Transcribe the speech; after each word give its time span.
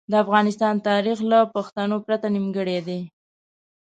د 0.11 0.13
افغانستان 0.23 0.75
تاریخ 0.89 1.17
له 1.31 1.39
پښتنو 1.55 1.95
پرته 2.05 2.27
نیمګړی 2.35 2.79
دی. 2.87 2.99